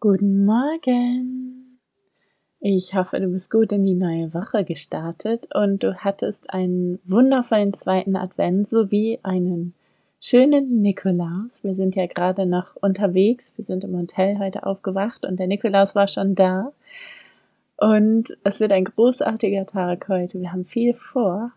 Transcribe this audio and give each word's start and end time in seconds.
Guten 0.00 0.44
Morgen. 0.44 1.80
Ich 2.60 2.94
hoffe, 2.94 3.18
du 3.18 3.26
bist 3.26 3.50
gut 3.50 3.72
in 3.72 3.84
die 3.84 3.96
neue 3.96 4.32
Woche 4.32 4.62
gestartet 4.62 5.48
und 5.52 5.82
du 5.82 5.96
hattest 5.96 6.54
einen 6.54 7.00
wundervollen 7.04 7.74
zweiten 7.74 8.14
Advent 8.14 8.68
sowie 8.68 9.18
einen 9.24 9.74
schönen 10.20 10.82
Nikolaus. 10.82 11.64
Wir 11.64 11.74
sind 11.74 11.96
ja 11.96 12.06
gerade 12.06 12.46
noch 12.46 12.76
unterwegs. 12.76 13.54
Wir 13.56 13.64
sind 13.64 13.82
im 13.82 13.98
Hotel 13.98 14.38
heute 14.38 14.66
aufgewacht 14.66 15.24
und 15.26 15.40
der 15.40 15.48
Nikolaus 15.48 15.96
war 15.96 16.06
schon 16.06 16.36
da. 16.36 16.70
Und 17.76 18.38
es 18.44 18.60
wird 18.60 18.70
ein 18.70 18.84
großartiger 18.84 19.66
Tag 19.66 20.08
heute. 20.08 20.40
Wir 20.40 20.52
haben 20.52 20.64
viel 20.64 20.94
vor. 20.94 21.50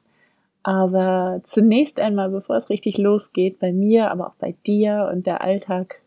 Aber 0.64 1.42
zunächst 1.44 2.00
einmal, 2.00 2.32
bevor 2.32 2.56
es 2.56 2.72
richtig 2.72 2.98
losgeht, 2.98 3.60
bei 3.60 3.72
mir, 3.72 4.10
aber 4.10 4.26
auch 4.26 4.36
bei 4.40 4.56
dir 4.66 5.12
und 5.14 5.28
der 5.28 5.42
Alltag 5.42 6.02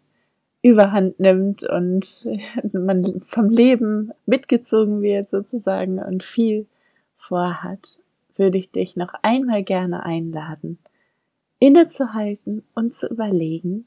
überhand 0.65 1.21
nimmt 1.21 1.63
und 1.63 2.27
man 2.73 3.21
vom 3.21 3.51
Leben 3.51 4.11
mitgezogen 4.25 5.03
wird 5.03 5.29
sozusagen 5.29 5.99
und 5.99 6.25
viel 6.25 6.67
vorhat, 7.17 7.99
würde 8.35 8.57
ich 8.57 8.73
dich 8.73 8.97
noch 8.97 9.13
einmal 9.21 9.63
gerne 9.63 10.07
einladen, 10.07 10.79
innezuhalten 11.59 12.63
und 12.75 12.95
zu 12.95 13.09
überlegen, 13.09 13.87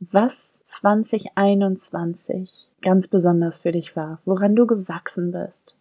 was 0.00 0.60
2021 0.64 2.72
ganz 2.82 3.06
besonders 3.06 3.58
für 3.58 3.70
dich 3.70 3.94
war, 3.94 4.18
woran 4.24 4.56
du 4.56 4.66
gewachsen 4.66 5.30
bist, 5.30 5.76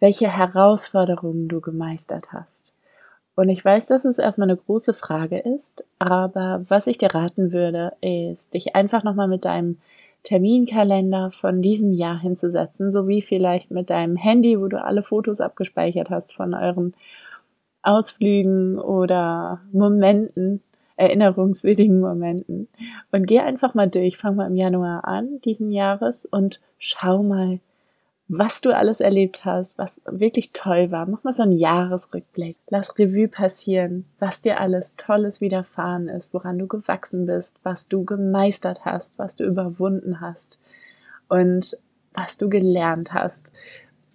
welche 0.00 0.28
Herausforderungen 0.28 1.48
du 1.48 1.62
gemeistert 1.62 2.34
hast. 2.34 2.71
Und 3.34 3.48
ich 3.48 3.64
weiß, 3.64 3.86
dass 3.86 4.04
es 4.04 4.18
erstmal 4.18 4.50
eine 4.50 4.58
große 4.58 4.92
Frage 4.92 5.38
ist, 5.38 5.84
aber 5.98 6.62
was 6.68 6.86
ich 6.86 6.98
dir 6.98 7.14
raten 7.14 7.52
würde, 7.52 7.92
ist, 8.00 8.52
dich 8.52 8.76
einfach 8.76 9.04
nochmal 9.04 9.28
mit 9.28 9.44
deinem 9.44 9.78
Terminkalender 10.22 11.30
von 11.32 11.62
diesem 11.62 11.92
Jahr 11.92 12.20
hinzusetzen, 12.20 12.90
sowie 12.90 13.22
vielleicht 13.22 13.70
mit 13.70 13.90
deinem 13.90 14.16
Handy, 14.16 14.60
wo 14.60 14.68
du 14.68 14.82
alle 14.82 15.02
Fotos 15.02 15.40
abgespeichert 15.40 16.10
hast 16.10 16.34
von 16.34 16.54
euren 16.54 16.94
Ausflügen 17.82 18.78
oder 18.78 19.60
Momenten, 19.72 20.62
erinnerungswürdigen 20.96 22.00
Momenten. 22.00 22.68
Und 23.10 23.26
geh 23.26 23.40
einfach 23.40 23.74
mal 23.74 23.88
durch, 23.88 24.16
fang 24.16 24.36
mal 24.36 24.46
im 24.46 24.54
Januar 24.54 25.08
an, 25.08 25.40
diesen 25.40 25.70
Jahres, 25.70 26.26
und 26.26 26.60
schau 26.78 27.22
mal, 27.22 27.58
was 28.28 28.60
du 28.60 28.74
alles 28.74 29.00
erlebt 29.00 29.44
hast, 29.44 29.78
was 29.78 30.00
wirklich 30.06 30.52
toll 30.52 30.90
war. 30.90 31.06
Mach 31.06 31.22
mal 31.24 31.32
so 31.32 31.42
einen 31.42 31.52
Jahresrückblick. 31.52 32.56
Lass 32.70 32.98
Revue 32.98 33.28
passieren, 33.28 34.06
was 34.18 34.40
dir 34.40 34.60
alles 34.60 34.96
Tolles 34.96 35.40
widerfahren 35.40 36.08
ist, 36.08 36.32
woran 36.32 36.58
du 36.58 36.66
gewachsen 36.66 37.26
bist, 37.26 37.58
was 37.62 37.88
du 37.88 38.04
gemeistert 38.04 38.84
hast, 38.84 39.18
was 39.18 39.36
du 39.36 39.44
überwunden 39.44 40.20
hast 40.20 40.58
und 41.28 41.76
was 42.14 42.38
du 42.38 42.48
gelernt 42.48 43.12
hast. 43.12 43.52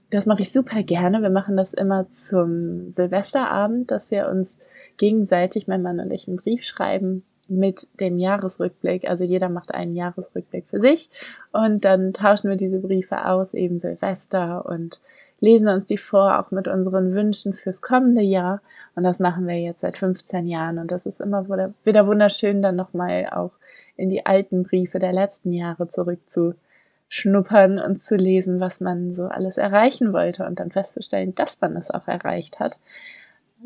Das 0.09 0.25
mache 0.25 0.41
ich 0.41 0.51
super 0.51 0.83
gerne. 0.83 1.21
Wir 1.21 1.29
machen 1.29 1.57
das 1.57 1.73
immer 1.73 2.09
zum 2.09 2.91
Silvesterabend, 2.91 3.91
dass 3.91 4.09
wir 4.09 4.29
uns 4.29 4.57
gegenseitig, 4.95 5.67
mein 5.67 5.81
Mann 5.81 5.99
und 5.99 6.11
ich, 6.11 6.27
einen 6.27 6.37
Brief 6.37 6.63
schreiben 6.63 7.23
mit 7.49 7.87
dem 7.99 8.17
Jahresrückblick. 8.17 9.09
Also 9.09 9.23
jeder 9.23 9.49
macht 9.49 9.73
einen 9.73 9.95
Jahresrückblick 9.95 10.65
für 10.67 10.79
sich 10.79 11.09
und 11.51 11.85
dann 11.85 12.13
tauschen 12.13 12.49
wir 12.49 12.57
diese 12.57 12.79
Briefe 12.79 13.25
aus, 13.25 13.53
eben 13.53 13.79
Silvester 13.79 14.65
und 14.65 15.01
lesen 15.39 15.67
uns 15.67 15.85
die 15.85 15.97
vor, 15.97 16.39
auch 16.39 16.51
mit 16.51 16.67
unseren 16.67 17.13
Wünschen 17.13 17.53
fürs 17.53 17.81
kommende 17.81 18.21
Jahr. 18.21 18.61
Und 18.95 19.03
das 19.03 19.19
machen 19.19 19.47
wir 19.47 19.59
jetzt 19.59 19.81
seit 19.81 19.97
15 19.97 20.47
Jahren 20.47 20.79
und 20.79 20.91
das 20.91 21.05
ist 21.05 21.21
immer 21.21 21.47
wieder 21.83 22.07
wunderschön, 22.07 22.61
dann 22.61 22.75
nochmal 22.75 23.29
auch 23.31 23.51
in 23.95 24.09
die 24.09 24.25
alten 24.25 24.63
Briefe 24.63 24.99
der 24.99 25.13
letzten 25.13 25.53
Jahre 25.53 25.87
zurückzuschnuppern 25.87 27.79
und 27.79 27.97
zu 27.97 28.15
lesen, 28.15 28.59
was 28.59 28.79
man 28.79 29.13
so 29.13 29.25
alles 29.25 29.57
erreichen 29.57 30.13
wollte 30.13 30.45
und 30.45 30.59
dann 30.59 30.71
festzustellen, 30.71 31.35
dass 31.35 31.59
man 31.61 31.75
es 31.75 31.91
auch 31.91 32.07
erreicht 32.07 32.59
hat. 32.59 32.79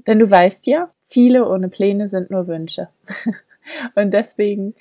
Denn 0.08 0.20
du 0.20 0.30
weißt 0.30 0.68
ja, 0.68 0.90
Ziele 1.02 1.48
ohne 1.48 1.68
Pläne 1.68 2.08
sind 2.08 2.32
nur 2.32 2.48
Wünsche. 2.48 2.88
Und 3.96 4.14
deswegen 4.14 4.74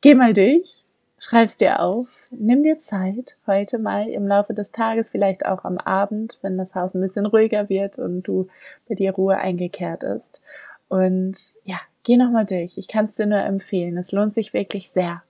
geh 0.00 0.14
mal 0.14 0.32
durch, 0.32 0.76
schreib's 1.18 1.56
dir 1.56 1.80
auf, 1.80 2.28
nimm 2.30 2.62
dir 2.62 2.78
Zeit 2.78 3.36
heute 3.46 3.78
mal 3.78 4.08
im 4.08 4.26
Laufe 4.26 4.54
des 4.54 4.70
Tages, 4.70 5.10
vielleicht 5.10 5.46
auch 5.46 5.64
am 5.64 5.78
Abend, 5.78 6.38
wenn 6.42 6.58
das 6.58 6.74
Haus 6.74 6.94
ein 6.94 7.00
bisschen 7.00 7.26
ruhiger 7.26 7.68
wird 7.68 7.98
und 7.98 8.22
du 8.22 8.48
bei 8.88 8.94
dir 8.94 9.12
Ruhe 9.12 9.36
eingekehrt 9.36 10.04
ist. 10.04 10.42
Und 10.88 11.54
ja, 11.64 11.80
geh 12.04 12.16
nochmal 12.16 12.46
durch. 12.46 12.78
Ich 12.78 12.88
kann 12.88 13.04
es 13.04 13.14
dir 13.14 13.26
nur 13.26 13.40
empfehlen. 13.40 13.96
Es 13.98 14.12
lohnt 14.12 14.34
sich 14.34 14.52
wirklich 14.54 14.90
sehr. 14.90 15.22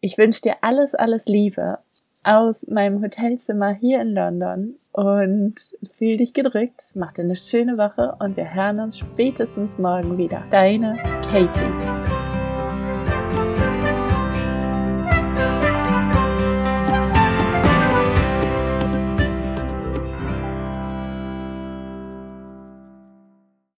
Ich 0.00 0.18
wünsche 0.18 0.42
dir 0.42 0.56
alles, 0.60 0.94
alles 0.94 1.26
Liebe 1.26 1.78
aus 2.22 2.66
meinem 2.66 3.02
Hotelzimmer 3.02 3.72
hier 3.72 4.00
in 4.00 4.14
London 4.14 4.74
und 4.98 5.54
fühl 5.96 6.16
dich 6.16 6.34
gedrückt, 6.34 6.90
mach 6.96 7.12
dir 7.12 7.22
eine 7.22 7.36
schöne 7.36 7.78
Woche 7.78 8.16
und 8.18 8.36
wir 8.36 8.52
hören 8.52 8.80
uns 8.80 8.98
spätestens 8.98 9.78
morgen 9.78 10.18
wieder. 10.18 10.42
Deine 10.50 10.96
Katie. 11.22 12.17